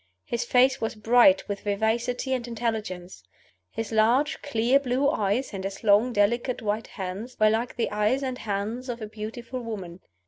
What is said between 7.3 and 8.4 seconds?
were like the eyes and